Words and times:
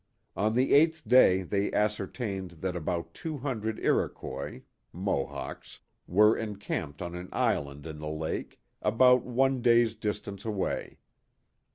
On 0.35 0.55
the 0.55 0.73
eighth 0.73 1.07
day 1.07 1.43
they 1.43 1.71
ascertained 1.71 2.53
that 2.61 2.75
about 2.75 3.13
two 3.13 3.37
hundred 3.37 3.77
Iroquois 3.77 4.61
(Mohawks) 4.91 5.81
were 6.07 6.35
encamped 6.35 7.03
on 7.03 7.13
an 7.13 7.29
island 7.31 7.85
in 7.85 7.99
the 7.99 8.09
lake, 8.09 8.59
about 8.81 9.23
one 9.23 9.61
day's 9.61 9.93
distance 9.93 10.43
away. 10.43 10.97